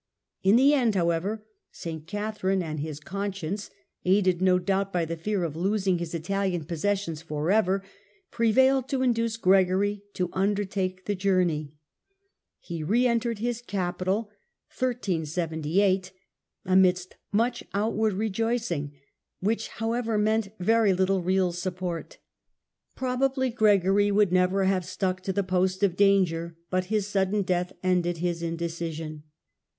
In 0.41 0.55
the 0.55 0.73
end, 0.73 0.95
however, 0.95 1.45
St. 1.71 2.07
Catherine 2.07 2.63
and 2.63 2.79
his 2.79 2.99
conscience, 2.99 3.69
aided 4.03 4.41
no 4.41 4.57
doubt 4.57 4.91
by 4.91 5.05
the 5.05 5.15
fear 5.15 5.43
of 5.43 5.55
losing 5.55 5.99
his 5.99 6.15
Italian 6.15 6.65
possessions 6.65 7.21
for 7.21 7.51
ever, 7.51 7.83
prevailed 8.31 8.89
to 8.89 9.03
induce 9.03 9.37
Gregory 9.37 10.01
to 10.15 10.31
undertake 10.33 11.05
the 11.05 11.13
journey. 11.13 11.75
He 12.57 12.81
re 12.81 13.05
entered 13.05 13.37
his 13.37 13.61
capital 13.61 14.31
Return 14.81 15.21
of 15.21 16.11
amidst 16.65 17.15
much 17.31 17.63
outward 17.71 18.13
rejoicing, 18.13 18.93
which, 19.39 19.67
however, 19.67 20.17
meant 20.17 20.45
p°,me^°i378 20.57 20.65
very 20.65 20.93
little 20.95 21.21
real 21.21 21.51
support. 21.51 22.17
Probably 22.95 23.51
Gregory 23.51 24.09
would 24.09 24.31
never 24.31 24.63
have 24.63 24.83
stuck 24.83 25.21
to 25.21 25.31
the 25.31 25.43
post 25.43 25.83
of 25.83 25.95
danger, 25.95 26.57
but 26.71 26.85
his 26.85 27.05
sudden 27.05 27.43
death 27.43 27.71
ended 27.83 28.17
his 28.17 28.41
indecision. 28.41 29.25